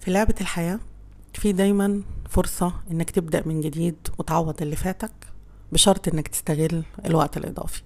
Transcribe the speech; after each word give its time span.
في 0.00 0.10
لعبة 0.10 0.34
الحياة 0.40 0.80
في 1.34 1.52
دايما 1.52 2.02
فرصة 2.28 2.72
إنك 2.90 3.10
تبدأ 3.10 3.42
من 3.46 3.60
جديد 3.60 3.96
وتعوض 4.18 4.62
اللي 4.62 4.76
فاتك 4.76 5.12
بشرط 5.72 6.08
إنك 6.08 6.28
تستغل 6.28 6.84
الوقت 7.06 7.36
الإضافي. 7.36 7.82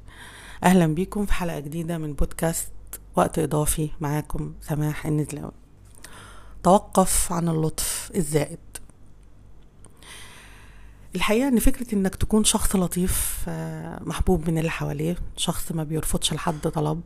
أهلا 0.65 0.87
بيكم 0.87 1.27
في 1.27 1.33
حلقة 1.33 1.61
جديدة 1.61 1.99
من 1.99 2.13
بودكاست 2.13 2.73
وقت 3.17 3.39
إضافي 3.39 3.91
معاكم 4.01 4.55
سماح 4.61 5.07
النزلاوي 5.07 5.53
توقف 6.63 7.33
عن 7.33 7.49
اللطف 7.49 8.11
الزائد. 8.17 8.59
الحقيقة 11.15 11.49
إن 11.49 11.59
فكرة 11.59 11.95
إنك 11.95 12.15
تكون 12.15 12.45
شخص 12.45 12.77
لطيف 12.77 13.45
آه، 13.49 14.03
محبوب 14.03 14.51
من 14.51 14.59
اللي 14.59 14.71
حواليه 14.71 15.17
شخص 15.37 15.73
ما 15.73 15.85
بيرفضش 15.85 16.33
لحد 16.33 16.61
طلب 16.61 17.01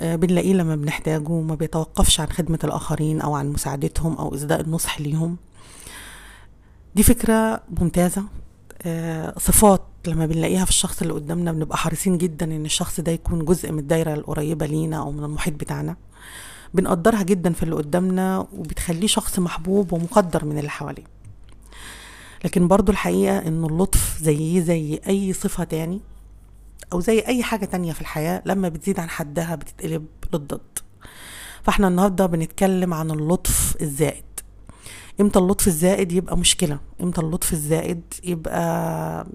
بنلاقيه 0.00 0.52
لما 0.54 0.76
بنحتاجه 0.76 1.28
وما 1.28 1.54
بيتوقفش 1.54 2.20
عن 2.20 2.26
خدمة 2.28 2.58
الآخرين 2.64 3.20
أو 3.20 3.34
عن 3.34 3.48
مساعدتهم 3.52 4.16
أو 4.16 4.34
إسداء 4.34 4.60
النصح 4.60 5.00
ليهم. 5.00 5.36
دي 6.94 7.02
فكرة 7.02 7.60
ممتازة. 7.80 8.24
آه، 8.82 9.34
صفات 9.38 9.82
لما 10.06 10.26
بنلاقيها 10.26 10.64
في 10.64 10.70
الشخص 10.70 11.02
اللي 11.02 11.14
قدامنا 11.14 11.52
بنبقى 11.52 11.76
حريصين 11.78 12.18
جدا 12.18 12.46
إن 12.56 12.64
الشخص 12.64 13.00
ده 13.00 13.12
يكون 13.12 13.44
جزء 13.44 13.72
من 13.72 13.78
الدايرة 13.78 14.14
القريبة 14.14 14.66
لينا 14.66 14.96
أو 14.98 15.12
من 15.12 15.24
المحيط 15.24 15.54
بتاعنا. 15.54 15.96
بنقدرها 16.74 17.22
جدا 17.22 17.52
في 17.52 17.62
اللي 17.62 17.74
قدامنا 17.74 18.46
وبتخليه 18.58 19.06
شخص 19.06 19.38
محبوب 19.38 19.92
ومقدر 19.92 20.44
من 20.44 20.58
اللي 20.58 20.70
حواليه. 20.70 21.04
لكن 22.44 22.68
برضو 22.68 22.92
الحقيقة 22.92 23.38
ان 23.38 23.64
اللطف 23.64 24.18
زيه 24.22 24.60
زي 24.60 25.00
أي 25.08 25.32
صفة 25.32 25.64
تاني 25.64 26.00
أو 26.94 27.00
زي 27.00 27.18
أي 27.20 27.42
حاجة 27.42 27.64
تانية 27.64 27.92
في 27.92 28.00
الحياة 28.00 28.42
لما 28.46 28.68
بتزيد 28.68 29.00
عن 29.00 29.10
حدها 29.10 29.54
بتتقلب 29.54 30.06
للضد. 30.32 30.78
فإحنا 31.62 31.88
النهاردة 31.88 32.26
بنتكلم 32.26 32.94
عن 32.94 33.10
اللطف 33.10 33.76
الزائد. 33.80 34.24
إمتى 35.20 35.38
اللطف 35.38 35.66
الزائد 35.66 36.12
يبقى 36.12 36.38
مشكلة؟ 36.38 36.78
إمتى 37.02 37.20
اللطف 37.20 37.52
الزائد 37.52 38.02
يبقى 38.24 39.26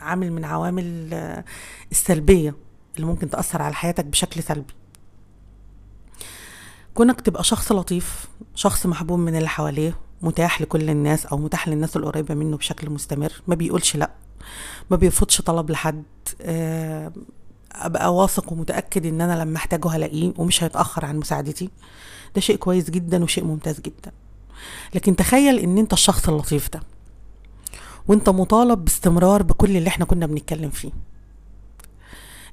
عامل 0.00 0.32
من 0.32 0.44
عوامل 0.44 0.84
السلبية 1.92 2.54
اللي 2.96 3.06
ممكن 3.06 3.30
تأثر 3.30 3.62
على 3.62 3.74
حياتك 3.74 4.04
بشكل 4.04 4.42
سلبي. 4.42 4.74
كونك 6.94 7.20
تبقى 7.20 7.44
شخص 7.44 7.72
لطيف 7.72 8.26
شخص 8.54 8.86
محبوب 8.86 9.18
من 9.18 9.36
اللي 9.36 9.48
حواليه 9.48 9.96
متاح 10.22 10.60
لكل 10.60 10.90
الناس 10.90 11.26
أو 11.26 11.38
متاح 11.38 11.68
للناس 11.68 11.96
القريبة 11.96 12.34
منه 12.34 12.56
بشكل 12.56 12.90
مستمر 12.90 13.32
ما 13.46 13.54
بيقولش 13.54 13.96
لأ. 13.96 14.10
ما 14.90 14.96
بيرفضش 14.96 15.40
طلب 15.40 15.70
لحد. 15.70 16.02
أبقى 17.72 18.14
واثق 18.14 18.52
ومتأكد 18.52 19.06
إن 19.06 19.20
أنا 19.20 19.42
لما 19.42 19.56
أحتاجه 19.56 19.88
هلاقيه 19.88 20.32
ومش 20.36 20.64
هيتأخر 20.64 21.04
عن 21.04 21.16
مساعدتي. 21.16 21.70
ده 22.34 22.40
شيء 22.40 22.56
كويس 22.56 22.90
جدا 22.90 23.24
وشيء 23.24 23.44
ممتاز 23.44 23.80
جدا. 23.80 24.12
لكن 24.94 25.16
تخيل 25.16 25.58
إن 25.58 25.78
أنت 25.78 25.92
الشخص 25.92 26.28
اللطيف 26.28 26.70
ده 26.72 26.80
وأنت 28.08 28.28
مطالب 28.28 28.84
باستمرار 28.84 29.42
بكل 29.42 29.76
اللي 29.76 29.88
إحنا 29.88 30.04
كنا 30.04 30.26
بنتكلم 30.26 30.70
فيه. 30.70 30.90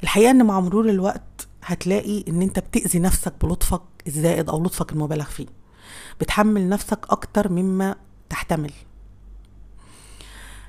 الحقيقة 0.03 0.31
إن 0.31 0.45
مع 0.45 0.59
مرور 0.59 0.89
الوقت 0.89 1.47
هتلاقي 1.63 2.23
إن 2.27 2.41
أنت 2.41 2.59
بتأذي 2.59 2.99
نفسك 2.99 3.33
بلطفك 3.41 3.81
الزائد 4.07 4.49
أو 4.49 4.63
لطفك 4.63 4.91
المبالغ 4.91 5.25
فيه. 5.25 5.47
بتحمل 6.21 6.69
نفسك 6.69 6.99
أكتر 7.09 7.49
مما 7.49 7.95
تحتمل. 8.29 8.71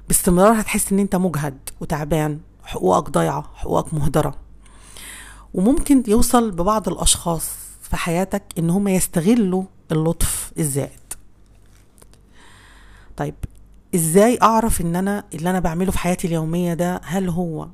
باستمرار 0.09 0.61
هتحس 0.61 0.93
إن 0.93 0.99
أنت 0.99 1.17
مجهد 1.17 1.59
وتعبان 1.81 2.41
حقوقك 2.73 3.11
ضايعة 3.11 3.51
حقوقك 3.55 3.95
مهدرة. 3.95 4.35
وممكن 5.55 6.03
يوصل 6.09 6.51
ببعض 6.51 6.89
الأشخاص 6.89 7.51
في 7.83 7.97
حياتك 7.97 8.43
إن 8.59 8.71
هم 8.71 8.89
يستغلوا 8.89 9.63
اللطف 9.93 10.53
الزائد. 10.59 11.01
طيب 13.17 13.35
إزاي 13.95 14.39
أعرف 14.43 14.81
إن 14.81 14.97
أنا 14.97 15.25
اللي 15.35 15.51
أنا 15.51 15.61
بعمله 15.61 15.91
في 15.93 15.99
حياتي 15.99 16.27
اليومية 16.27 16.75
ده 16.75 17.01
هل 17.05 17.29
هو 17.29 17.69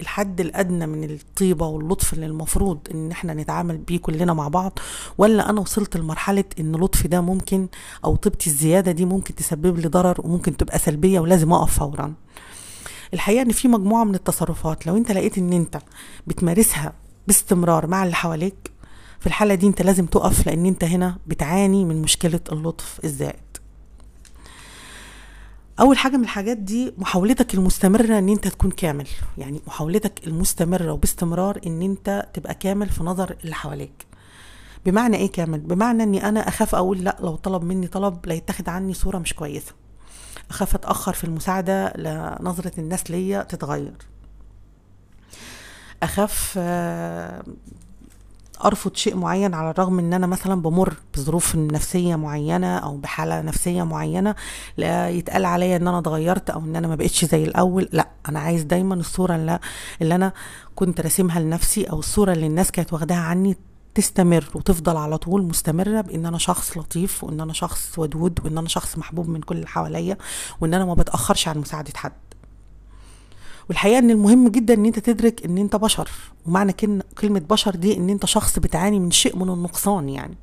الحد 0.00 0.40
الأدنى 0.40 0.86
من 0.86 1.04
الطيبة 1.10 1.66
واللطف 1.66 2.12
اللي 2.12 2.26
المفروض 2.26 2.78
إن 2.94 3.10
إحنا 3.10 3.34
نتعامل 3.34 3.76
بيه 3.76 3.98
كلنا 3.98 4.34
مع 4.34 4.48
بعض؟ 4.48 4.78
ولا 5.18 5.50
أنا 5.50 5.60
وصلت 5.60 5.96
لمرحلة 5.96 6.44
إن 6.60 6.76
لطفي 6.76 7.08
ده 7.08 7.20
ممكن 7.20 7.68
أو 8.04 8.16
طيبتي 8.16 8.50
الزيادة 8.50 8.92
دي 8.92 9.04
ممكن 9.04 9.34
تسبب 9.34 9.78
لي 9.78 9.88
ضرر 9.88 10.20
وممكن 10.24 10.56
تبقى 10.56 10.78
سلبية 10.78 11.20
ولازم 11.20 11.52
أقف 11.52 11.78
فورا؟ 11.78 12.14
الحقيقة 13.14 13.42
إن 13.42 13.52
في 13.52 13.68
مجموعة 13.68 14.04
من 14.04 14.14
التصرفات 14.14 14.86
لو 14.86 14.96
أنت 14.96 15.12
لقيت 15.12 15.38
إن 15.38 15.52
أنت 15.52 15.78
بتمارسها 16.26 16.92
باستمرار 17.26 17.86
مع 17.86 18.04
اللي 18.04 18.14
حواليك 18.14 18.70
في 19.20 19.26
الحالة 19.26 19.54
دي 19.54 19.66
أنت 19.66 19.82
لازم 19.82 20.06
تقف 20.06 20.46
لأن 20.46 20.66
أنت 20.66 20.84
هنا 20.84 21.18
بتعاني 21.26 21.84
من 21.84 22.02
مشكلة 22.02 22.40
اللطف 22.52 23.00
الزائد. 23.04 23.40
أول 25.80 25.98
حاجة 25.98 26.16
من 26.16 26.22
الحاجات 26.22 26.56
دي 26.56 26.94
محاولتك 26.98 27.54
المستمرة 27.54 28.18
إن 28.18 28.28
أنت 28.28 28.48
تكون 28.48 28.70
كامل. 28.70 29.06
يعني 29.38 29.60
محاولتك 29.66 30.26
المستمرة 30.26 30.92
وباستمرار 30.92 31.60
إن 31.66 31.82
أنت 31.82 32.28
تبقى 32.34 32.54
كامل 32.54 32.88
في 32.88 33.04
نظر 33.04 33.36
اللي 33.44 33.54
حواليك. 33.54 34.06
بمعنى 34.86 35.16
إيه 35.16 35.32
كامل؟ 35.32 35.58
بمعنى 35.60 36.02
إني 36.02 36.28
أنا 36.28 36.48
أخاف 36.48 36.74
أقول 36.74 37.04
لأ 37.04 37.16
لو 37.20 37.36
طلب 37.36 37.62
مني 37.64 37.86
طلب 37.86 38.26
لا 38.26 38.34
يتخذ 38.34 38.70
عني 38.70 38.94
صورة 38.94 39.18
مش 39.18 39.34
كويسة. 39.34 39.72
أخاف 40.50 40.74
أتأخر 40.74 41.12
في 41.12 41.24
المساعدة 41.24 41.92
لنظرة 41.96 42.72
الناس 42.78 43.10
ليا 43.10 43.42
تتغير. 43.42 43.94
أخاف 46.02 46.54
آه، 46.58 47.42
أرفض 48.64 48.96
شيء 48.96 49.16
معين 49.16 49.54
على 49.54 49.70
الرغم 49.70 49.98
إن 49.98 50.12
أنا 50.12 50.26
مثلا 50.26 50.62
بمر 50.62 50.94
بظروف 51.14 51.56
نفسية 51.56 52.16
معينة 52.16 52.78
أو 52.78 52.96
بحالة 52.96 53.40
نفسية 53.40 53.82
معينة 53.82 54.34
لا 54.76 55.10
يتقال 55.10 55.44
عليا 55.44 55.76
إن 55.76 55.88
أنا 55.88 55.98
اتغيرت 55.98 56.50
أو 56.50 56.60
إن 56.60 56.76
أنا 56.76 56.88
ما 56.88 56.94
بقتش 56.94 57.24
زي 57.24 57.44
الأول. 57.44 57.88
لا 57.92 58.08
أنا 58.28 58.40
عايز 58.40 58.62
دايما 58.62 58.94
الصورة 58.94 59.36
اللي, 59.36 59.58
اللي 60.02 60.14
أنا 60.14 60.32
كنت 60.74 61.00
راسمها 61.00 61.40
لنفسي 61.40 61.84
أو 61.84 61.98
الصورة 61.98 62.32
اللي 62.32 62.46
الناس 62.46 62.70
كانت 62.70 62.92
واخداها 62.92 63.18
عني 63.18 63.56
تستمر 63.94 64.44
وتفضل 64.54 64.96
على 64.96 65.18
طول 65.18 65.42
مستمرة 65.42 66.00
بإن 66.00 66.26
أنا 66.26 66.38
شخص 66.38 66.78
لطيف 66.78 67.24
وإن 67.24 67.40
أنا 67.40 67.52
شخص 67.52 67.98
ودود 67.98 68.40
وإن 68.44 68.58
أنا 68.58 68.68
شخص 68.68 68.98
محبوب 68.98 69.28
من 69.28 69.40
كل 69.40 69.56
اللي 69.56 69.66
حواليا 69.66 70.16
وإن 70.60 70.74
أنا 70.74 70.84
ما 70.84 70.94
بتأخرش 70.94 71.48
عن 71.48 71.58
مساعدة 71.58 71.92
حد. 71.96 72.12
والحقيقة 73.68 73.98
إن 73.98 74.10
المهم 74.10 74.48
جدا 74.48 74.74
إن 74.74 74.84
أنت 74.86 74.98
تدرك 74.98 75.44
إن 75.44 75.58
أنت 75.58 75.76
بشر 75.76 76.08
ومعنى 76.46 76.72
كلمه 77.18 77.40
بشر 77.40 77.74
دي 77.74 77.96
إن 77.96 78.10
أنت 78.10 78.26
شخص 78.26 78.58
بتعاني 78.58 79.00
من 79.00 79.10
شيء 79.10 79.36
من 79.36 79.50
النقصان 79.50 80.08
يعني. 80.08 80.36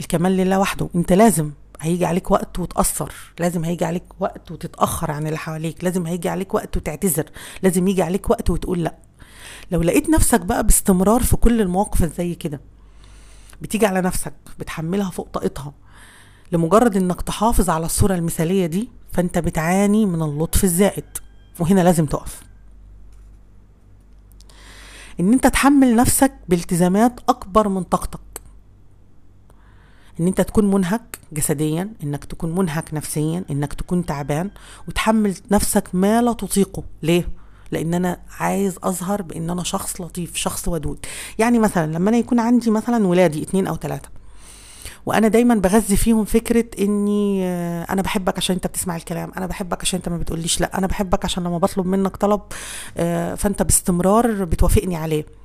الكمال 0.00 0.32
لله 0.36 0.58
وحده. 0.58 0.88
أنت 0.94 1.12
لازم 1.12 1.50
هيجي 1.80 2.04
عليك 2.06 2.30
وقت 2.30 2.58
وتأثر. 2.58 3.12
لازم 3.38 3.64
هيجي 3.64 3.84
عليك 3.84 4.04
وقت 4.20 4.50
وتتأخر 4.50 5.10
عن 5.10 5.26
اللي 5.26 5.38
حواليك. 5.38 5.84
لازم 5.84 6.06
هيجي 6.06 6.28
عليك 6.28 6.54
وقت 6.54 6.76
وتعتذر. 6.76 7.24
لازم 7.62 7.88
يجي 7.88 8.02
عليك 8.02 8.30
وقت 8.30 8.50
وتقول 8.50 8.84
لأ. 8.84 8.94
لو 9.70 9.82
لقيت 9.82 10.10
نفسك 10.10 10.40
بقى 10.40 10.64
باستمرار 10.64 11.22
في 11.22 11.36
كل 11.36 11.60
المواقف 11.60 12.16
زي 12.18 12.34
كده 12.34 12.60
بتيجي 13.62 13.86
على 13.86 14.00
نفسك 14.00 14.34
بتحملها 14.58 15.10
فوق 15.10 15.28
طاقتها 15.32 15.72
لمجرد 16.52 16.96
إنك 16.96 17.22
تحافظ 17.22 17.70
على 17.70 17.86
الصورة 17.86 18.14
المثالية 18.14 18.66
دي 18.66 18.88
فأنت 19.12 19.38
بتعاني 19.38 20.06
من 20.06 20.22
اللطف 20.22 20.64
الزائد 20.64 21.04
وهنا 21.60 21.80
لازم 21.80 22.06
تقف. 22.06 22.42
إن 25.20 25.32
أنت 25.32 25.46
تحمل 25.46 25.96
نفسك 25.96 26.32
بالتزامات 26.48 27.20
أكبر 27.28 27.68
من 27.68 27.82
طاقتك. 27.82 28.20
إن 30.20 30.26
أنت 30.26 30.40
تكون 30.40 30.70
منهك 30.70 31.18
جسديا 31.32 31.92
إنك 32.02 32.24
تكون 32.24 32.54
منهك 32.54 32.94
نفسيا 32.94 33.44
إنك 33.50 33.72
تكون 33.74 34.06
تعبان 34.06 34.50
وتحمل 34.88 35.34
نفسك 35.50 35.88
ما 35.92 36.22
لا 36.22 36.32
تطيقه. 36.32 36.82
ليه؟ 37.02 37.28
لأن 37.72 37.94
أنا 37.94 38.18
عايز 38.38 38.78
اظهر 38.82 39.22
بان 39.22 39.50
أنا 39.50 39.62
شخص 39.62 40.00
لطيف 40.00 40.36
شخص 40.36 40.68
ودود. 40.68 41.06
يعني 41.38 41.58
مثلا 41.58 41.92
لما 41.92 42.10
أنا 42.10 42.18
يكون 42.18 42.40
عندي 42.40 42.70
مثلا 42.70 43.06
ولادي 43.06 43.42
اتنين 43.42 43.66
أو 43.66 43.74
تلاتة 43.76 44.08
وأنا 45.06 45.28
دايما 45.28 45.54
بغذي 45.54 45.96
فيهم 45.96 46.24
فكرة 46.24 46.64
اني 46.84 47.44
آه، 47.44 47.86
أنا 47.90 48.02
بحبك 48.02 48.36
عشان 48.36 48.54
انت 48.54 48.66
بتسمع 48.66 48.96
الكلام 48.96 49.32
أنا 49.36 49.46
بحبك 49.46 49.82
عشان 49.82 49.96
انت 49.98 50.08
ما 50.08 50.16
بتقوليش 50.16 50.60
لا 50.60 50.78
أنا 50.78 50.86
بحبك 50.86 51.24
عشان 51.24 51.44
لما 51.44 51.58
بطلب 51.58 51.86
منك 51.86 52.16
طلب 52.16 52.40
آه، 52.96 53.34
فانت 53.34 53.62
باستمرار 53.62 54.44
بتوافقني 54.44 54.96
عليه. 54.96 55.39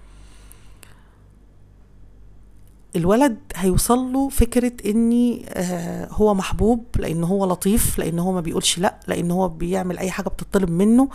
الولد 2.96 3.38
هيوصل 3.56 4.14
له 4.14 4.30
فكرة 4.30 4.72
إني 4.86 5.46
آه 5.50 6.08
هو 6.12 6.34
محبوب 6.34 6.84
لأن 7.00 7.24
هو 7.24 7.46
لطيف 7.46 8.00
لأن 8.00 8.20
هو 8.20 8.32
ما 8.32 8.42
بيقولش 8.42 8.80
لأ 8.80 8.96
لأن 9.08 9.32
هو 9.32 9.50
بيعمل 9.50 9.98
أي 9.98 10.12
حاجة 10.12 10.30
بتطلب 10.30 10.70
منه. 10.70 11.08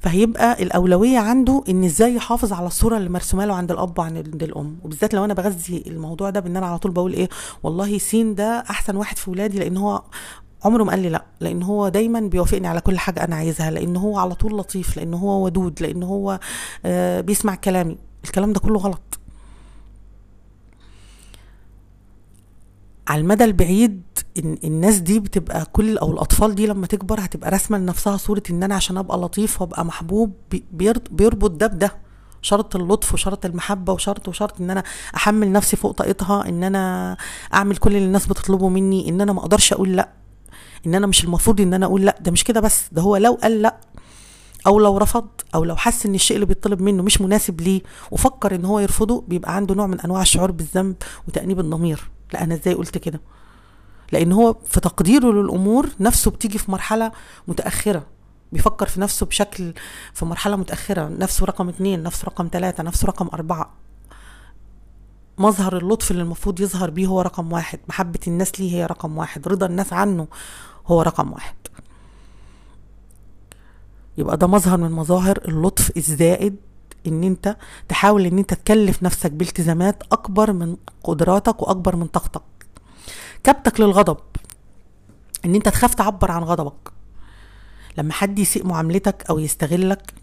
فهيبقى 0.00 0.62
الأولوية 0.62 1.18
عنده 1.18 1.64
إن 1.68 1.84
إزاي 1.84 2.14
يحافظ 2.14 2.52
على 2.52 2.66
الصورة 2.66 2.96
اللي 2.96 3.08
مرسومة 3.08 3.44
له 3.44 3.54
عند 3.54 3.70
الأب 3.70 3.98
وعند 3.98 4.42
الأم. 4.42 4.76
وبالذات 4.84 5.14
لو 5.14 5.24
أنا 5.24 5.34
بغذي 5.34 5.82
الموضوع 5.86 6.30
ده 6.30 6.40
بإن 6.40 6.56
أنا 6.56 6.66
على 6.66 6.78
طول 6.78 6.92
بقول 6.92 7.12
إيه 7.12 7.28
والله 7.62 7.98
سين 7.98 8.34
ده 8.34 8.64
أحسن 8.70 8.96
واحد 8.96 9.18
في 9.18 9.30
ولادي 9.30 9.58
لأن 9.58 9.76
هو 9.76 10.02
عمره 10.64 10.84
ما 10.84 10.90
قال 10.90 11.00
لي 11.02 11.08
لأ 11.08 11.24
لأن 11.40 11.62
هو 11.62 11.88
دايما 11.88 12.20
بيوافقني 12.20 12.66
على 12.66 12.80
كل 12.80 12.98
حاجة 12.98 13.24
أنا 13.24 13.36
عايزها 13.36 13.70
لأن 13.70 13.96
هو 13.96 14.18
على 14.18 14.34
طول 14.34 14.58
لطيف 14.58 14.96
لأن 14.96 15.14
هو 15.14 15.44
ودود 15.44 15.82
لأن 15.82 16.02
هو 16.02 16.40
آه 16.84 17.20
بيسمع 17.20 17.54
كلامي. 17.54 17.96
الكلام 18.24 18.52
ده 18.52 18.60
كله 18.60 18.78
غلط. 18.78 19.19
على 23.08 23.20
المدى 23.20 23.44
البعيد 23.44 24.02
الناس 24.38 24.98
دي 24.98 25.20
بتبقى 25.20 25.64
كل 25.72 25.98
أو 25.98 26.12
الأطفال 26.12 26.54
دي 26.54 26.66
لما 26.66 26.86
تكبر 26.86 27.20
هتبقى 27.20 27.50
راسمة 27.50 27.78
لنفسها 27.78 28.16
صورة 28.16 28.42
إن 28.50 28.62
أنا 28.62 28.74
عشان 28.74 28.96
أبقى 28.96 29.18
لطيف 29.18 29.60
وأبقى 29.60 29.84
محبوب 29.84 30.32
بيربط 31.10 31.50
ده 31.50 31.66
بده. 31.66 31.96
شرط 32.42 32.76
اللطف 32.76 33.14
وشرط 33.14 33.46
المحبة 33.46 33.92
وشرط 33.92 34.28
وشرط 34.28 34.60
إن 34.60 34.70
أنا 34.70 34.82
أحمل 35.16 35.52
نفسي 35.52 35.76
فوق 35.76 35.90
طاقتها 35.92 36.48
إن 36.48 36.64
أنا 36.64 37.16
أعمل 37.54 37.76
كل 37.76 37.96
اللي 37.96 38.06
الناس 38.06 38.26
بتطلبه 38.26 38.68
مني 38.68 39.08
إن 39.08 39.20
أنا 39.20 39.32
ما 39.32 39.40
أقدرش 39.40 39.72
أقول 39.72 39.96
لأ. 39.96 40.08
إن 40.86 40.94
أنا 40.94 41.06
مش 41.06 41.24
المفروض 41.24 41.60
إن 41.60 41.74
أنا 41.74 41.86
أقول 41.86 42.04
لأ. 42.04 42.16
ده 42.20 42.30
مش 42.30 42.44
كده 42.44 42.60
بس 42.60 42.82
ده 42.92 43.02
هو 43.02 43.16
لو 43.16 43.34
قال 43.42 43.62
لأ 43.62 43.76
أو 44.66 44.78
لو 44.78 44.98
رفض 44.98 45.28
أو 45.54 45.64
لو 45.64 45.76
حس 45.76 46.06
إن 46.06 46.14
الشيء 46.14 46.34
اللي 46.36 46.46
بيطلب 46.46 46.80
منه 46.82 47.02
مش 47.02 47.20
مناسب 47.20 47.60
ليه 47.60 47.82
وفكر 48.10 48.54
إن 48.54 48.64
هو 48.64 48.78
يرفضه 48.80 49.24
بيبقى 49.28 49.56
عنده 49.56 49.74
نوع 49.74 49.86
من 49.86 50.00
أنواع 50.00 50.22
الشعور 50.22 50.50
بالذنب 50.50 50.96
وتأنيب 51.28 51.60
الضمير. 51.60 52.10
لا 52.32 52.44
أنا 52.44 52.54
إزاي 52.54 52.74
قلت 52.74 52.98
كده؟ 52.98 53.20
لأن 54.12 54.32
هو 54.32 54.56
في 54.66 54.80
تقديره 54.80 55.32
للأمور 55.32 55.88
نفسه 56.00 56.30
بتيجي 56.30 56.58
في 56.58 56.70
مرحلة 56.70 57.12
متأخرة 57.48 58.06
بيفكر 58.52 58.86
في 58.86 59.00
نفسه 59.00 59.26
بشكل 59.26 59.74
في 60.14 60.24
مرحلة 60.24 60.56
متأخرة 60.56 61.08
نفسه 61.08 61.46
رقم 61.46 61.68
اتنين 61.68 62.02
نفسه 62.02 62.24
رقم 62.24 62.48
تلاتة 62.48 62.82
نفسه 62.82 63.06
رقم 63.06 63.28
أربعة. 63.34 63.72
مظهر 65.38 65.76
اللطف 65.76 66.10
اللي 66.10 66.22
المفروض 66.22 66.60
يظهر 66.60 66.90
بيه 66.90 67.06
هو 67.06 67.20
رقم 67.20 67.52
واحد 67.52 67.78
محبة 67.88 68.18
الناس 68.26 68.60
ليه 68.60 68.72
هي 68.76 68.86
رقم 68.86 69.18
واحد 69.18 69.48
رضا 69.48 69.66
الناس 69.66 69.92
عنه 69.92 70.28
هو 70.86 71.02
رقم 71.02 71.32
واحد. 71.32 71.54
يبقى 74.18 74.36
ده 74.36 74.46
مظهر 74.46 74.78
من 74.78 74.90
مظاهر 74.92 75.38
اللطف 75.48 75.96
الزائد 75.96 76.56
إن 77.06 77.24
أنت 77.24 77.56
تحاول 77.88 78.26
إن 78.26 78.38
أنت 78.38 78.54
تكلف 78.54 79.02
نفسك 79.02 79.30
بالتزامات 79.32 80.02
أكبر 80.12 80.52
من 80.52 80.76
قدراتك 81.04 81.62
وأكبر 81.62 81.96
من 81.96 82.06
طاقتك. 82.06 82.42
كبتك 83.44 83.80
للغضب. 83.80 84.18
إن 85.44 85.54
أنت 85.54 85.68
تخاف 85.68 85.94
تعبر 85.94 86.30
عن 86.30 86.42
غضبك. 86.42 86.92
لما 87.98 88.12
حد 88.12 88.38
يسيء 88.38 88.66
معاملتك 88.66 89.24
أو 89.30 89.38
يستغلك 89.38 90.14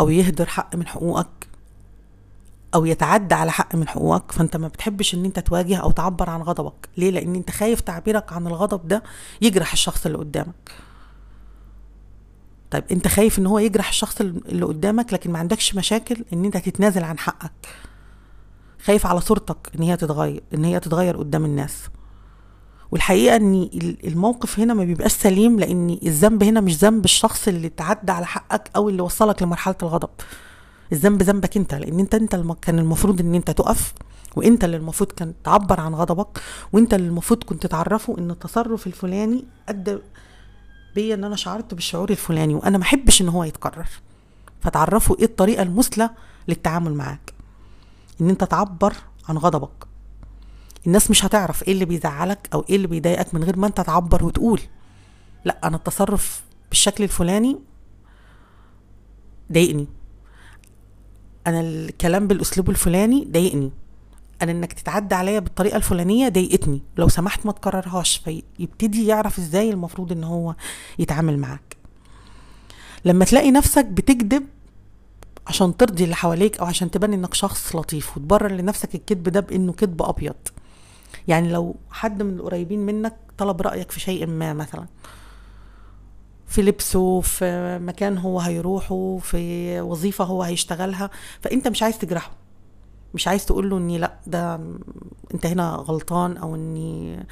أو 0.00 0.08
يهدر 0.08 0.46
حق 0.46 0.76
من 0.76 0.86
حقوقك 0.86 1.48
أو 2.74 2.84
يتعدى 2.84 3.34
على 3.34 3.52
حق 3.52 3.74
من 3.74 3.88
حقوقك 3.88 4.32
فأنت 4.32 4.56
ما 4.56 4.68
بتحبش 4.68 5.14
إن 5.14 5.24
أنت 5.24 5.38
تواجه 5.38 5.76
أو 5.76 5.90
تعبر 5.90 6.30
عن 6.30 6.42
غضبك. 6.42 6.88
ليه؟ 6.96 7.10
لأن 7.10 7.34
أنت 7.34 7.50
خايف 7.50 7.80
تعبيرك 7.80 8.32
عن 8.32 8.46
الغضب 8.46 8.88
ده 8.88 9.02
يجرح 9.40 9.72
الشخص 9.72 10.06
اللي 10.06 10.18
قدامك. 10.18 10.72
طيب 12.70 12.84
انت 12.92 13.08
خايف 13.08 13.38
ان 13.38 13.46
هو 13.46 13.58
يجرح 13.58 13.88
الشخص 13.88 14.20
اللي 14.20 14.64
قدامك 14.64 15.12
لكن 15.12 15.32
ما 15.32 15.38
عندكش 15.38 15.74
مشاكل 15.74 16.24
ان 16.32 16.44
انت 16.44 16.56
تتنازل 16.56 17.04
عن 17.04 17.18
حقك. 17.18 17.68
خايف 18.84 19.06
على 19.06 19.20
صورتك 19.20 19.56
ان 19.76 19.82
هي 19.82 19.96
تتغير 19.96 20.42
ان 20.54 20.64
هي 20.64 20.80
تتغير 20.80 21.16
قدام 21.16 21.44
الناس. 21.44 21.76
والحقيقة 22.90 23.36
ان 23.36 23.68
الموقف 24.04 24.60
هنا 24.60 24.74
ما 24.74 24.84
بيبقاش 24.84 25.12
سليم 25.12 25.60
لأن 25.60 25.98
الذنب 26.02 26.42
هنا 26.42 26.60
مش 26.60 26.76
ذنب 26.76 27.04
الشخص 27.04 27.48
اللي 27.48 27.68
تعدى 27.68 28.12
على 28.12 28.26
حقك 28.26 28.70
أو 28.76 28.88
اللي 28.88 29.02
وصلك 29.02 29.42
لمرحلة 29.42 29.76
الغضب. 29.82 30.10
الذنب 30.92 31.22
ذنبك 31.22 31.56
انت 31.56 31.74
لأن 31.74 32.00
انت 32.00 32.14
انت 32.14 32.36
كان 32.62 32.78
المفروض 32.78 33.20
ان 33.20 33.34
انت 33.34 33.50
تقف 33.50 33.94
وانت 34.36 34.64
اللي 34.64 34.76
المفروض 34.76 35.12
كان 35.12 35.34
تعبر 35.44 35.80
عن 35.80 35.94
غضبك 35.94 36.40
وانت 36.72 36.94
اللي 36.94 37.08
المفروض 37.08 37.44
كنت 37.44 37.66
تعرفه 37.66 38.18
إن 38.18 38.30
التصرف 38.30 38.86
الفلاني 38.86 39.44
أدى 39.68 39.98
بيا 40.94 41.14
إن 41.14 41.24
أنا 41.24 41.36
شعرت 41.36 41.74
بالشعور 41.74 42.10
الفلاني 42.10 42.54
وأنا 42.54 42.78
ما 42.78 42.84
أحبش 42.84 43.22
إن 43.22 43.28
هو 43.28 43.44
يتكرر. 43.44 43.88
فتعرفوا 44.60 45.16
إيه 45.18 45.24
الطريقة 45.24 45.62
المثلى 45.62 46.10
للتعامل 46.48 46.94
معاك. 46.94 47.34
إن 48.20 48.30
أنت 48.30 48.44
تعبر 48.44 48.94
عن 49.28 49.38
غضبك. 49.38 49.86
الناس 50.86 51.10
مش 51.10 51.24
هتعرف 51.24 51.62
إيه 51.62 51.72
اللي 51.72 51.84
بيزعلك 51.84 52.48
أو 52.54 52.64
إيه 52.70 52.76
اللي 52.76 52.86
بيضايقك 52.86 53.34
من 53.34 53.44
غير 53.44 53.56
ما 53.56 53.66
أنت 53.66 53.80
تعبر 53.80 54.24
وتقول. 54.24 54.60
لأ 55.44 55.58
أنا 55.64 55.76
التصرف 55.76 56.42
بالشكل 56.68 57.04
الفلاني 57.04 57.58
ضايقني. 59.52 59.86
أنا 61.46 61.60
الكلام 61.60 62.26
بالأسلوب 62.26 62.70
الفلاني 62.70 63.24
ضايقني. 63.24 63.72
أنا 64.44 64.52
إنك 64.52 64.72
تتعدى 64.72 65.14
عليا 65.14 65.38
بالطريقة 65.38 65.76
الفلانية 65.76 66.28
ضايقتني. 66.28 66.82
لو 66.96 67.08
سمحت 67.08 67.46
ما 67.46 67.52
تكررهاش 67.52 68.16
فيبتدي 68.16 69.06
يعرف 69.06 69.38
إزاي 69.38 69.70
المفروض 69.70 70.12
إن 70.12 70.24
هو 70.24 70.54
يتعامل 70.98 71.38
معاك. 71.38 71.76
لما 73.04 73.24
تلاقي 73.24 73.50
نفسك 73.50 73.84
بتكذب 73.84 74.46
عشان 75.46 75.76
ترضي 75.76 76.04
اللي 76.04 76.14
حواليك 76.14 76.58
أو 76.60 76.66
عشان 76.66 76.90
تبان 76.90 77.12
إنك 77.12 77.34
شخص 77.34 77.76
لطيف 77.76 78.16
وتبرر 78.16 78.52
لنفسك 78.52 78.94
الكذب 78.94 79.28
ده 79.28 79.40
بإنه 79.40 79.72
كذب 79.72 80.02
أبيض. 80.02 80.34
يعني 81.28 81.52
لو 81.52 81.76
حد 81.90 82.22
من 82.22 82.34
القريبين 82.34 82.78
منك 82.86 83.16
طلب 83.38 83.62
رأيك 83.62 83.90
في 83.90 84.00
شيء 84.00 84.26
ما 84.26 84.52
مثلا. 84.52 84.86
في 86.46 86.62
لبسه 86.62 87.20
في 87.20 87.78
مكان 87.82 88.18
هو 88.18 88.40
هيروحه 88.40 89.18
في 89.22 89.80
وظيفة 89.80 90.24
هو 90.24 90.42
هيشتغلها 90.42 91.10
فأنت 91.40 91.68
مش 91.68 91.82
عايز 91.82 91.98
تجرحه. 91.98 92.43
مش 93.14 93.28
عايز 93.28 93.46
تقول 93.46 93.70
له 93.70 93.78
إني 93.78 93.98
لأ 93.98 94.18
ده 94.26 94.54
أنت 95.34 95.46
هنا 95.46 95.70
غلطان 95.74 96.36
أو 96.36 96.54
إني 96.54 97.26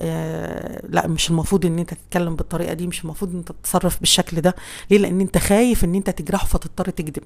آه 0.00 0.86
لأ 0.88 1.06
مش 1.06 1.30
المفروض 1.30 1.66
إن 1.66 1.78
أنت 1.78 1.94
تتكلم 1.94 2.36
بالطريقة 2.36 2.72
دي 2.74 2.86
مش 2.86 3.04
المفروض 3.04 3.30
إن 3.30 3.38
أنت 3.38 3.52
تتصرف 3.52 4.00
بالشكل 4.00 4.40
ده. 4.40 4.54
ليه؟ 4.90 4.98
لأن 4.98 5.20
أنت 5.20 5.38
خايف 5.38 5.84
إن 5.84 5.94
أنت 5.94 6.10
تجرحه 6.10 6.46
فتضطر 6.46 6.90
تكذب. 6.90 7.24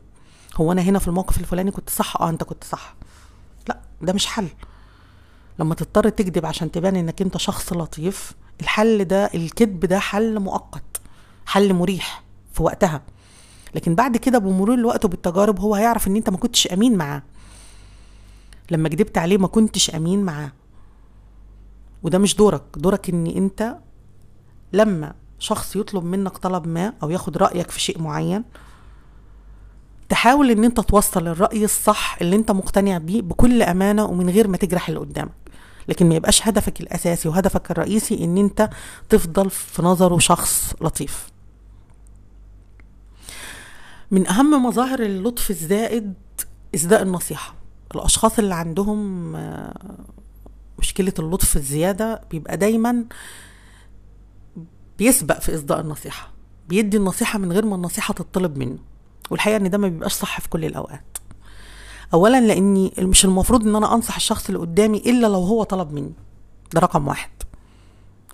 هو 0.57 0.73
أنا 0.73 0.83
هنا 0.83 0.99
في 0.99 1.09
الموقف 1.09 1.41
الفلاني 1.41 1.71
كنت 1.71 1.91
صح؟ 1.91 2.17
آه 2.21 2.29
أنت 2.29 2.45
كنت 2.45 2.65
صح. 2.65 2.95
لأ 3.69 3.79
ده 4.03 4.13
مش 4.13 4.27
حل. 4.27 4.49
لما 5.59 5.75
تضطر 5.75 6.09
تكذب 6.09 6.47
عشان 6.47 6.71
تبان 6.71 6.97
إنك 6.97 7.23
أنت 7.23 7.37
شخص 7.37 7.73
لطيف 7.73 8.33
الحل 8.61 9.05
ده 9.05 9.31
الكذب 9.35 9.81
ده 9.87 9.99
حل 9.99 10.41
مؤقت 10.41 11.01
حل 11.47 11.75
مريح 11.75 12.23
في 12.53 12.63
وقتها. 12.63 13.03
لكن 13.75 13.95
بعد 13.95 14.17
كده 14.17 14.39
بمرور 14.39 14.75
الوقت 14.75 15.05
وبالتجارب 15.05 15.61
هو 15.61 15.75
هيعرف 15.75 16.07
إن 16.09 16.17
أنت 16.17 16.31
ما 16.31 16.37
كنتش 16.37 16.67
أمين 16.67 16.97
معاه. 16.97 17.23
لما 18.73 18.89
كدبت 18.89 19.19
عليه 19.19 19.39
ما 19.39 19.47
كنتش 19.47 19.91
أمين 19.91 20.23
معاه. 20.23 20.53
وده 22.03 22.19
مش 22.19 22.37
دورك. 22.37 22.63
دورك 22.77 23.11
إن 23.11 23.27
أنت 23.27 23.77
لما 24.73 25.15
شخص 25.39 25.77
يطلب 25.77 26.05
منك 26.05 26.39
طلب 26.39 26.67
ما 26.67 26.93
أو 27.03 27.11
ياخد 27.11 27.37
رأيك 27.37 27.71
في 27.71 27.81
شيء 27.81 28.03
معين 28.03 28.45
تحاول 30.09 30.51
إن 30.51 30.65
أنت 30.65 30.81
توصل 30.81 31.29
الرأي 31.29 31.65
الصح 31.65 32.17
اللي 32.21 32.37
أنت 32.37 32.51
مقتنع 32.51 32.99
بيه 32.99 33.23
بكل 33.23 33.63
أمانة 33.63 34.05
ومن 34.05 34.31
غير 34.31 34.49
ما 34.49 34.57
تجرح 34.57 34.89
اللي 34.89 35.01
قدامك. 35.01 35.33
لكن 35.89 36.09
ما 36.09 36.15
يبقاش 36.15 36.49
هدفك 36.49 36.81
الأساسي 36.81 37.29
وهدفك 37.29 37.71
الرئيسي 37.71 38.25
إن 38.25 38.39
أنت 38.39 38.71
تفضل 39.09 39.51
في 39.51 39.83
نظره 39.83 40.19
شخص 40.19 40.75
لطيف. 40.81 41.27
من 44.11 44.27
أهم 44.27 44.67
مظاهر 44.67 45.01
اللطف 45.01 45.51
الزائد 45.51 46.15
اسداء 46.75 47.03
النصيحة. 47.03 47.62
الأشخاص 47.95 48.39
اللي 48.39 48.55
عندهم 48.55 49.33
آه، 49.37 49.99
مشكلة 50.79 51.13
اللطف 51.19 51.57
الزيادة 51.57 52.21
بيبقى 52.31 52.57
دايما 52.57 53.05
بيسبق 54.99 55.39
في 55.41 55.55
إصداء 55.55 55.81
النصيحة 55.81 56.31
بيدي 56.69 56.97
النصيحة 56.97 57.39
من 57.39 57.53
غير 57.53 57.65
ما 57.67 57.77
النصيحة 57.77 58.15
تطلب 58.15 58.57
منه 58.57 58.79
والحقيقة 59.31 59.57
إن 59.57 59.71
ده 59.71 59.79
ما 59.79 59.89
بيبقاش 59.89 60.13
صح 60.13 60.41
في 60.41 60.49
كل 60.49 60.65
الأوقات. 60.65 61.19
اولا 62.15 62.41
لأني 62.41 62.93
مش 62.99 63.25
المفروض 63.25 63.67
إن 63.67 63.77
أنا 63.77 63.95
أنصح 63.95 64.17
الشخص 64.17 64.47
اللي 64.47 64.59
قدامي 64.61 64.99
إلا 64.99 65.27
لو 65.27 65.41
هو 65.45 65.63
طلب 65.63 65.93
مني 65.93 66.13
ده 66.75 66.81
رقم 66.81 67.09
واحد. 67.09 67.31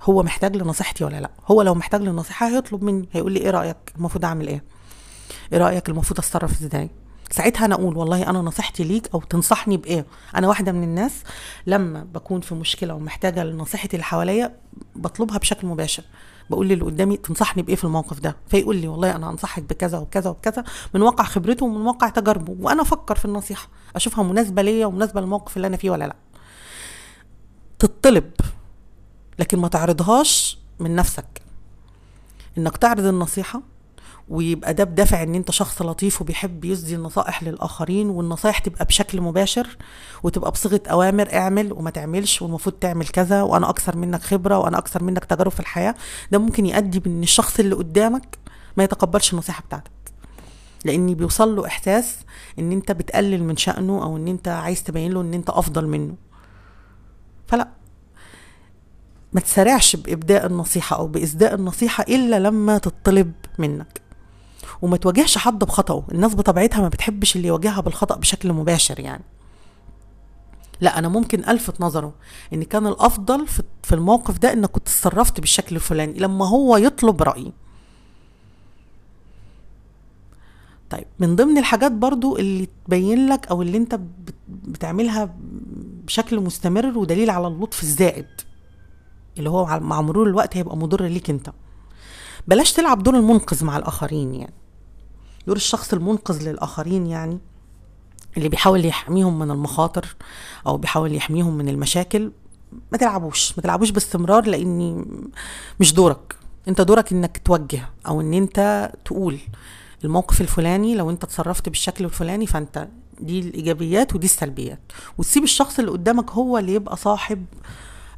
هو 0.02 0.22
محتاج 0.22 0.56
لنصيحتي 0.56 1.04
ولا 1.04 1.20
لأ؟ 1.20 1.30
هو 1.46 1.62
لو 1.62 1.74
محتاج 1.74 2.02
لنصيحه 2.02 2.48
هيطلب 2.48 2.82
مني 2.84 3.08
هيقول 3.12 3.32
لي 3.32 3.40
إيه 3.40 3.50
رأيك؟ 3.50 3.76
المفروض 3.96 4.24
أعمل 4.24 4.48
إيه؟ 4.48 4.64
إيه 5.52 5.58
رأيك؟ 5.58 5.88
المفروض 5.88 6.18
أتصرف 6.18 6.60
إزاي؟ 6.62 6.90
ساعتها 7.30 7.64
أنا 7.64 7.75
أقول 7.75 7.97
والله 7.97 8.30
أنا 8.30 8.38
نصيحتي 8.38 8.85
ليك 8.85 9.08
أو 9.14 9.20
تنصحني 9.20 9.76
بإيه. 9.76 10.06
أنا 10.37 10.49
واحدة 10.49 10.73
من 10.73 10.82
الناس 10.82 11.23
لما 11.66 12.04
بكون 12.14 12.40
في 12.40 12.54
مشكلة 12.54 12.94
ومحتاجة 12.94 13.44
لنصيحتي 13.44 13.97
اللي 13.97 14.04
حواليا 14.04 14.56
بطلبها 14.97 15.38
بشكل 15.38 15.66
مباشر. 15.66 16.02
بقول 16.50 16.68
للي 16.68 16.85
قدامي 16.85 17.16
تنصحني 17.16 17.62
بإيه 17.62 17.76
في 17.76 17.85
الموقف 17.85 18.20
ده. 18.20 18.37
فيقول 18.49 18.76
لي 18.76 18.88
والله 18.88 19.16
أنا 19.16 19.30
أنصحك 19.30 19.62
بكذا 19.62 19.99
وكذا 19.99 20.30
وكذا 20.30 20.64
من 20.94 21.02
واقع 21.02 21.25
خبرته 21.25 21.66
ومن 21.66 21.87
واقع 21.87 22.08
تجاربه. 22.08 22.56
وأنا 22.61 22.82
أفكر 22.82 23.16
في 23.16 23.25
النصيحة 23.25 23.68
أشوفها 23.97 24.25
مناسبة 24.25 24.62
ليا 24.62 24.87
ومناسبة 24.87 25.20
للموقف 25.20 25.56
اللي 25.56 25.66
أنا 25.66 25.76
فيه 25.76 25.90
ولا 25.90 26.04
لأ. 26.04 26.16
تطلب 27.78 28.30
لكن 29.38 29.58
ما 29.58 29.68
تعرضهاش 29.68 30.58
من 30.78 30.94
نفسك. 30.94 31.42
إنك 32.58 32.76
تعرض 32.76 33.04
النصيحة 33.06 33.62
ويبقى 34.30 34.75
ده 34.75 34.85
بدافع 34.85 35.23
إن 35.23 35.35
أنت 35.35 35.50
شخص 35.50 35.82
لطيف 35.82 36.20
وبيحب 36.23 36.64
يسدي 36.64 36.94
النصائح 36.94 37.42
للآخرين 37.42 38.11
والنصائح 38.11 38.58
تبقى 38.58 38.85
بشكل 38.85 39.20
مباشر 39.20 39.76
وتبقى 40.23 40.50
بصيغة 40.50 40.80
أوامر 40.90 41.35
اعمل 41.35 41.73
وما 41.73 41.90
تعملش 41.90 42.42
والمفروض 42.42 42.75
تعمل 42.75 43.06
كذا 43.08 43.42
وأنا 43.42 43.70
أكثر 43.70 43.97
منك 43.97 44.23
خبرة 44.23 44.58
وأنا 44.58 44.78
أكثر 44.78 45.02
منك 45.04 45.25
تجارب 45.25 45.50
في 45.50 45.61
الحياة. 45.61 45.94
ده 46.32 46.38
ممكن 46.38 46.66
يؤدي 46.66 46.99
بإن 46.99 47.23
الشخص 47.23 47.61
اللي 47.61 47.75
قدامك 47.75 48.38
ما 48.76 48.85
يتقبلش 48.85 49.32
النصيحة 49.32 49.62
بتاعتك. 49.62 49.90
لإن 50.85 51.14
بيوصل 51.14 51.56
له 51.56 51.66
إحساس 51.66 52.16
إن 52.58 52.73
أنت 52.73 52.92
بتقلل 52.92 53.44
من 53.44 53.56
شأنه 53.56 54.02
أو 54.02 54.16
إن 54.16 54.28
أنت 54.28 54.49
عايز 54.49 54.82
تبين 54.82 55.12
له 55.12 55.20
إن 55.20 55.35
أنت 55.35 55.50
أفضل 55.50 55.87
منه. 55.87 56.14
فلا. 57.47 57.68
ما 59.32 59.40
تسارعش 59.40 59.97
بإبداء 59.97 60.47
النصيحة 60.47 60.97
أو 60.97 61.06
بإسداء 61.06 61.54
النصيحة 61.54 62.04
إلا 62.08 62.38
لما 62.38 62.78
تطلب 62.78 63.32
منك. 63.58 64.00
وما 64.82 64.97
تواجهش 64.97 65.38
حد 65.38 65.58
بخطأه. 65.64 66.04
الناس 66.12 66.35
بطبيعتها 66.35 66.80
ما 66.80 66.88
بتحبش 66.88 67.37
اللي 67.37 67.49
يواجهها 67.49 67.80
بالخطأ 67.80 68.16
بشكل 68.16 68.52
مباشر 68.52 69.00
يعني. 69.00 69.25
لا 70.80 70.99
أنا 70.99 71.08
ممكن 71.08 71.44
ألفت 71.49 71.80
نظره 71.80 72.12
إن 72.52 72.62
كان 72.62 72.87
الأفضل 72.87 73.47
في 73.82 73.94
الموقف 73.94 74.38
ده 74.38 74.52
إنك 74.52 74.70
كنت 74.70 74.87
تصرفت 74.87 75.40
بالشكل 75.40 75.76
الفلاني 75.76 76.18
لما 76.18 76.49
هو 76.49 76.76
يطلب 76.76 77.23
رايي 77.23 77.52
طيب 80.90 81.04
من 81.18 81.37
ضمن 81.37 81.58
الحاجات 81.58 81.92
برضو 81.92 82.37
اللي 82.37 82.68
تبين 82.87 83.28
لك 83.28 83.47
أو 83.49 83.62
اللي 83.62 83.76
أنت 83.78 84.00
بتعملها 84.49 85.35
بشكل 86.04 86.40
مستمر 86.40 86.99
ودليل 86.99 87.30
على 87.30 87.47
اللطف 87.47 87.82
الزائد 87.82 88.26
اللي 89.38 89.50
هو 89.50 89.80
مع 89.80 90.00
مرور 90.00 90.26
الوقت 90.26 90.56
هيبقى 90.56 90.76
مضر 90.76 91.04
ليك 91.06 91.30
أنت. 91.30 91.50
بلاش 92.49 92.73
تلعب 92.73 93.02
دور 93.02 93.16
المنقذ 93.16 93.64
مع 93.64 93.76
الآخرين 93.76 94.35
يعني. 94.35 94.52
دور 95.48 95.56
الشخص 95.56 95.92
المنقذ 95.92 96.48
للآخرين 96.48 97.06
يعني 97.06 97.38
اللي 98.36 98.48
بيحاول 98.48 98.84
يحميهم 98.84 99.38
من 99.38 99.50
المخاطر 99.50 100.16
أو 100.66 100.76
بيحاول 100.76 101.14
يحميهم 101.14 101.54
من 101.56 101.68
المشاكل 101.68 102.32
ما 102.92 102.98
تلعبوش 102.98 103.56
ما 103.56 103.62
تلعبوش 103.62 103.90
باستمرار 103.90 104.46
لإني 104.46 105.04
مش 105.80 105.94
دورك. 105.94 106.36
أنت 106.68 106.80
دورك 106.80 107.12
إنك 107.12 107.40
توجه 107.44 107.88
أو 108.06 108.20
إن 108.20 108.34
أنت 108.34 108.90
تقول 109.04 109.38
الموقف 110.04 110.40
الفلاني 110.40 110.94
لو 110.94 111.10
أنت 111.10 111.24
تصرفت 111.24 111.68
بالشكل 111.68 112.04
الفلاني 112.04 112.46
فأنت 112.46 112.88
دي 113.20 113.40
الإيجابيات 113.40 114.14
ودي 114.14 114.26
السلبيات. 114.26 114.80
وتسيب 115.18 115.44
الشخص 115.44 115.78
اللي 115.78 115.90
قدامك 115.90 116.30
هو 116.30 116.58
اللي 116.58 116.74
يبقى 116.74 116.96
صاحب 116.96 117.44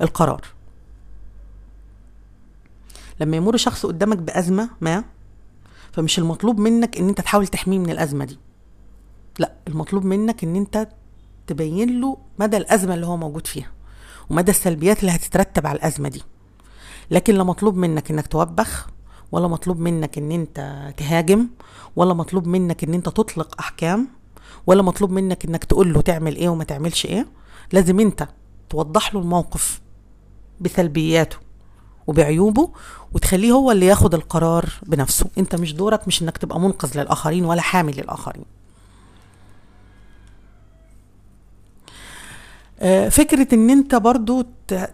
القرار. 0.02 0.44
لما 3.20 3.36
يمر 3.36 3.56
شخص 3.56 3.86
قدامك 3.86 4.18
بأزمة 4.18 4.70
ما 4.80 5.04
فمش 5.92 6.18
المطلوب 6.18 6.60
منك 6.60 6.98
إن 6.98 7.08
أنت 7.08 7.20
تحاول 7.20 7.46
تحميه 7.46 7.78
من 7.78 7.90
الأزمة 7.90 8.24
دي. 8.24 8.38
لا 9.38 9.52
المطلوب 9.68 10.04
منك 10.04 10.44
إن 10.44 10.56
أنت 10.56 10.88
تبين 11.46 12.00
له 12.00 12.16
مدى 12.38 12.56
الأزمة 12.56 12.94
اللي 12.94 13.06
هو 13.06 13.16
موجود 13.16 13.46
فيها 13.46 13.70
ومدى 14.30 14.50
السلبيات 14.50 15.00
اللي 15.00 15.12
هتترتب 15.12 15.66
على 15.66 15.78
الأزمة 15.78 16.08
دي. 16.08 16.22
لكن 17.10 17.34
لا 17.34 17.44
مطلوب 17.44 17.76
منك 17.76 18.10
إنك 18.10 18.26
توبخ 18.26 18.86
ولا 19.32 19.48
مطلوب 19.48 19.78
منك 19.78 20.18
إن 20.18 20.32
أنت 20.32 20.90
تهاجم 20.96 21.48
ولا 21.96 22.14
مطلوب 22.14 22.46
منك 22.46 22.84
إن 22.84 22.94
أنت 22.94 23.08
تطلق 23.08 23.54
أحكام 23.60 24.08
ولا 24.66 24.82
مطلوب 24.82 25.10
منك 25.10 25.44
إنك 25.44 25.64
تقول 25.64 25.92
له 25.92 26.00
تعمل 26.00 26.36
إيه 26.36 26.48
وما 26.48 26.64
تعملش 26.64 27.06
إيه. 27.06 27.26
لازم 27.72 28.00
أنت 28.00 28.28
توضح 28.70 29.14
له 29.14 29.20
الموقف 29.20 29.80
بسلبياته. 30.60 31.36
وبعيوبه 32.10 32.70
وتخليه 33.12 33.52
هو 33.52 33.70
اللي 33.70 33.86
ياخد 33.86 34.14
القرار 34.14 34.68
بنفسه. 34.86 35.26
انت 35.38 35.54
مش 35.54 35.74
دورك 35.74 36.08
مش 36.08 36.22
انك 36.22 36.38
تبقى 36.38 36.60
منقذ 36.60 37.00
للآخرين 37.00 37.44
ولا 37.44 37.62
حامي 37.62 37.92
للآخرين. 37.92 38.44
آه، 42.80 43.08
فكرة 43.08 43.54
إن 43.54 43.70
أنت 43.70 43.94
برضو 43.94 44.44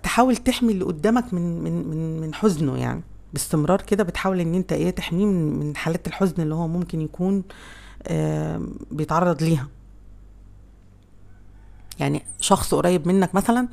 تحاول 0.02 0.37
تحمي 0.37 0.73
اللي 0.73 0.85
قدامك 0.85 1.35
من 1.35 1.61
من 1.64 1.88
من 1.88 2.20
من 2.20 2.35
حزنه 2.35 2.76
يعني. 2.78 3.02
باستمرار 3.32 3.80
كده 3.82 4.04
بتحاول 4.04 4.40
إن 4.40 4.54
أنت 4.54 4.73
إيه 4.73 4.90
تحميه 4.90 5.25
من 5.26 5.58
من 5.58 5.76
حالات 5.76 6.06
الحزن 6.06 6.42
اللي 6.42 6.54
هو 6.54 6.68
ممكن 6.68 7.00
يكون 7.00 7.42
بيتعرض 8.90 9.42
ليها. 9.42 9.68
يعني 12.00 12.22
شخص 12.40 12.74
قريب 12.74 13.08
منك 13.08 13.34
مثلا 13.34 13.68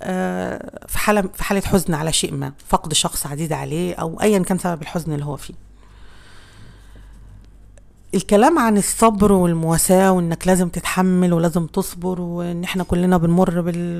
آه، 0.00 0.86
في 0.88 0.98
حالة 0.98 1.22
في 1.34 1.44
حالة 1.44 1.60
حزن 1.60 1.94
على 1.94 2.12
شيء 2.12 2.34
ما 2.34 2.52
فقد 2.68 2.92
شخص 2.92 3.26
عزيز 3.26 3.52
عليه 3.52 3.94
أو 3.94 4.20
ايا 4.20 4.38
كان 4.38 4.58
سبب 4.58 4.82
الحزن 4.82 5.12
اللي 5.12 5.24
هو 5.24 5.36
فيه. 5.36 5.54
الكلام 8.14 8.58
عن 8.58 8.76
الصبر 8.78 9.32
والمواساة 9.32 10.12
وإنك 10.12 10.46
لازم 10.46 10.68
تتحمل 10.68 11.32
ولازم 11.32 11.66
تصبر 11.66 12.20
وإن 12.20 12.64
إحنا 12.64 12.84
كلنا 12.84 13.16
بنمر 13.16 13.60
بال 13.60 13.98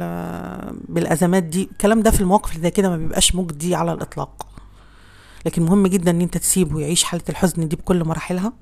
بالأزمات 0.89 1.43
دي 1.43 1.69
الكلام 1.73 2.03
ده 2.03 2.11
في 2.11 2.21
المواقف 2.21 2.51
اللي 2.51 2.63
زي 2.63 2.71
كده 2.71 2.89
ما 2.89 2.97
بيبقاش 2.97 3.35
مجدي 3.35 3.75
على 3.75 3.93
الإطلاق. 3.93 4.47
لكن 5.47 5.63
مهم 5.63 5.87
جدا 5.87 6.11
إن 6.11 6.21
أنت 6.21 6.37
تسيبه 6.39 6.81
يعيش 6.81 7.05
حالة 7.05 7.23
الحزن 7.29 7.69
دي 7.69 7.77
بكل 7.77 8.05
مراحلها 8.05 8.53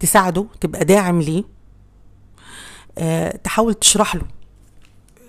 تساعده 0.00 0.46
تبقى 0.60 0.84
داعم 0.84 1.20
ليه 1.20 1.44
تحاول 3.44 3.74
تشرح 3.74 4.16
له 4.16 4.22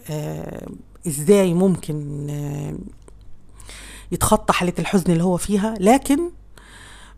أه 0.09 0.67
إزاي 1.07 1.53
ممكن 1.53 2.27
أه 2.29 2.75
يتخطى 4.11 4.53
حالة 4.53 4.73
الحزن 4.79 5.11
اللي 5.11 5.23
هو 5.23 5.37
فيها. 5.37 5.73
لكن 5.79 6.19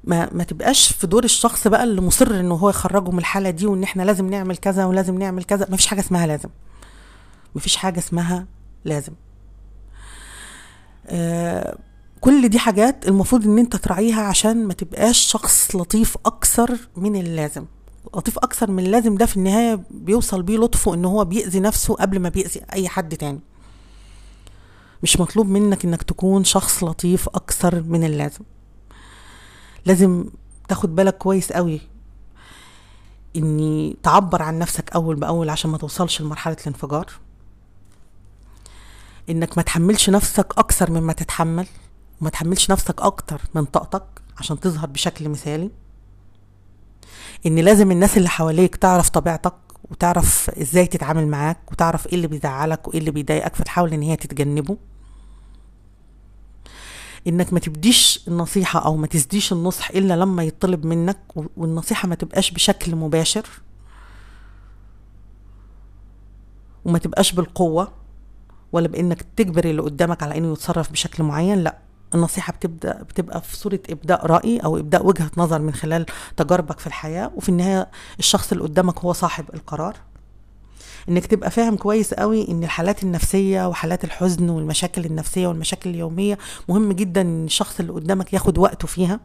ما 0.04 0.30
ما 0.34 0.44
تبقاش 0.44 0.92
في 0.94 1.08
دور 1.08 1.24
الشخص 1.24 1.68
بقى 1.68 1.84
اللي 1.84 2.02
مصر 2.02 2.40
ان 2.40 2.52
هو 2.52 2.70
يخرجه 2.70 3.12
من 3.12 3.20
الحالة 3.20 3.50
دي 3.50 3.66
وإن 3.68 3.84
إحنا 3.84 4.04
لازم 4.04 4.30
نعمل 4.30 4.58
كذا 4.58 4.86
ولازم 4.86 5.18
نعمل 5.20 5.44
كذا. 5.44 5.68
ما 5.70 5.78
فيش 5.78 5.88
حاجة 5.88 6.00
اسمها 6.00 6.28
لازم. 6.28 6.50
ما 7.56 7.62
فيش 7.62 7.76
حاجة 7.76 8.00
اسمها 8.00 8.46
لازم. 8.86 9.14
آه 11.08 11.78
كل 12.22 12.50
دي 12.50 12.60
حاجات 12.60 13.08
المفروض 13.08 13.46
إن 13.46 13.58
أنت 13.60 13.76
تراعيها 13.76 14.22
عشان 14.22 14.68
ما 14.68 14.74
تبقاش 14.74 15.18
شخص 15.20 15.76
لطيف 15.76 16.18
أكثر 16.26 16.78
من 16.98 17.16
اللازم. 17.16 17.66
لطيف 18.16 18.38
أكثر 18.38 18.72
من 18.72 18.86
اللازم 18.86 19.16
ده 19.16 19.26
في 19.26 19.38
النهاية 19.38 19.80
بيوصل 19.92 20.42
بيه 20.44 20.58
لطفه 20.58 20.94
إن 20.94 21.06
هو 21.06 21.26
بيأذي 21.26 21.60
نفسه 21.60 21.94
قبل 21.94 22.20
ما 22.20 22.30
بيأذي 22.30 22.62
أي 22.74 22.90
حد 22.90 23.18
تاني. 23.18 23.40
مش 25.04 25.20
مطلوب 25.20 25.48
منك 25.48 25.86
إنك 25.86 26.04
تكون 26.04 26.44
شخص 26.44 26.84
لطيف 26.84 27.30
أكثر 27.30 27.84
من 27.84 28.04
اللازم. 28.04 28.42
لازم 29.86 30.26
تاخد 30.68 30.96
بالك 30.96 31.18
كويس 31.18 31.52
قوي 31.52 31.82
إني 33.36 33.98
تعبر 34.04 34.42
عن 34.42 34.60
نفسك 34.60 34.92
أول 34.96 35.16
بأول 35.16 35.50
عشان 35.50 35.72
ما 35.72 35.78
توصلش 35.78 36.22
لمرحلة 36.22 36.58
الانفجار. 36.62 37.06
إنك 39.30 39.58
ما 39.58 39.64
تحملش 39.64 40.10
نفسك 40.10 40.54
أكثر 40.58 40.92
مما 40.92 41.14
تتحمل 41.14 41.68
وما 42.22 42.30
تحملش 42.30 42.72
نفسك 42.72 43.02
أكتر 43.02 43.42
من 43.54 43.66
طاقتك 43.66 44.06
عشان 44.38 44.60
تظهر 44.60 44.88
بشكل 44.88 45.30
مثالي. 45.30 45.72
إن 47.46 47.60
لازم 47.60 47.92
الناس 47.92 48.18
اللي 48.18 48.30
حواليك 48.30 48.76
تعرف 48.76 49.10
طبيعتك 49.10 49.54
وتعرف 49.92 50.50
إزاي 50.50 50.86
تتعامل 50.86 51.28
معاك 51.28 51.72
وتعرف 51.72 52.08
إيه 52.08 52.14
اللي 52.14 52.28
بيزعلك 52.28 52.88
وإيه 52.88 53.00
اللي 53.00 53.12
بيضايقك 53.12 53.56
فتحاول 53.56 53.94
إن 53.94 54.02
هي 54.02 54.16
تتجنبه. 54.16 54.78
إنك 57.28 57.54
ما 57.54 57.60
تبديش 57.60 58.28
النصيحة 58.28 58.86
أو 58.86 58.96
ما 58.98 59.08
تسديش 59.08 59.54
النصح 59.54 59.90
إلا 59.90 60.14
لما 60.14 60.44
يطلب 60.44 60.86
منك 60.86 61.18
والنصيحة 61.58 62.08
ما 62.08 62.16
تبقاش 62.16 62.52
بشكل 62.52 62.96
مباشر. 62.96 63.48
وما 66.86 66.98
تبقاش 67.00 67.32
بالقوة 67.32 67.92
ولا 68.72 68.88
بإنك 68.88 69.26
تجبر 69.36 69.66
اللي 69.66 69.82
قدامك 69.82 70.24
على 70.24 70.38
إنه 70.38 70.52
يتصرف 70.52 70.92
بشكل 70.92 71.24
معين 71.24 71.58
لأ. 71.58 71.78
النصيحة 72.16 72.54
بتبدأ 72.54 73.04
بتبقى 73.04 73.42
في 73.42 73.56
صورة 73.58 73.80
إبداء 73.90 74.26
رأي 74.26 74.58
أو 74.58 74.78
إبداء 74.78 75.06
وجهة 75.06 75.32
نظر 75.38 75.60
من 75.62 75.74
خلال 75.74 76.06
تجاربك 76.38 76.80
في 76.80 76.88
الحياة 76.88 77.32
وفي 77.36 77.50
النهاية 77.50 77.88
الشخص 78.20 78.52
اللي 78.52 78.64
قدامك 78.64 79.00
هو 79.00 79.14
صاحب 79.14 79.46
القرار. 79.54 79.96
إنك 81.10 81.26
تبقى 81.26 81.52
فاهم 81.52 81.76
كويس 81.76 82.14
قوي 82.14 82.48
إن 82.50 82.64
الحالات 82.64 83.04
النفسية 83.04 83.68
وحالات 83.68 84.04
الحزن 84.04 84.50
والمشاكل 84.50 85.06
النفسية 85.06 85.48
والمشاكل 85.48 85.90
اليومية 85.90 86.38
مهم 86.70 86.92
جدا 86.92 87.22
إن 87.22 87.46
الشخص 87.46 87.80
اللي 87.80 87.92
قدامك 87.92 88.34
ياخد 88.34 88.58
وقته 88.58 88.88
فيها. 88.88 89.20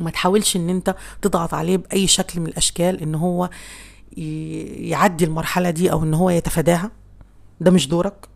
وما 0.00 0.10
تحاولش 0.10 0.56
إن 0.56 0.68
أنت 0.70 0.94
تضغط 1.22 1.54
عليه 1.54 1.76
بأي 1.76 2.06
شكل 2.06 2.40
من 2.40 2.46
الأشكال 2.46 3.00
إن 3.00 3.14
هو 3.14 3.50
يعدي 4.16 5.24
المرحلة 5.24 5.70
دي 5.70 5.92
أو 5.92 6.02
إن 6.02 6.14
هو 6.14 6.30
يتفاداها. 6.30 6.90
ده 7.60 7.70
مش 7.70 7.88
دورك. 7.88 8.28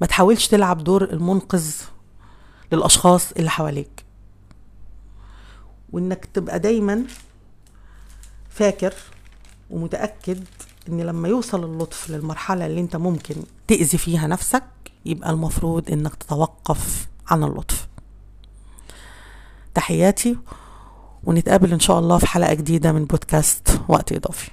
ما 0.00 0.06
تحاولش 0.06 0.46
تلعب 0.48 0.84
دور 0.84 1.04
المنقذ 1.04 1.70
للأشخاص 2.72 3.32
اللي 3.32 3.50
حواليك. 3.50 4.04
وإنك 5.92 6.24
تبقى 6.34 6.58
دايما 6.58 7.04
فاكر 8.50 8.94
ومتأكد 9.70 10.44
إن 10.88 11.00
لما 11.00 11.28
يوصل 11.28 11.64
اللطف 11.64 12.10
للمرحلة 12.10 12.66
اللي 12.66 12.80
أنت 12.80 12.96
ممكن 12.96 13.34
تأذي 13.66 13.98
فيها 13.98 14.26
نفسك 14.26 14.64
يبقى 15.06 15.30
المفروض 15.30 15.90
إنك 15.90 16.14
تتوقف 16.14 17.06
عن 17.28 17.44
اللطف. 17.44 17.88
تحياتي 19.74 20.36
ونتقابل 21.24 21.72
إن 21.72 21.80
شاء 21.80 21.98
الله 21.98 22.18
في 22.18 22.26
حلقة 22.26 22.54
جديدة 22.54 22.92
من 22.92 23.04
بودكاست 23.04 23.80
وقت 23.88 24.12
إضافي. 24.12 24.50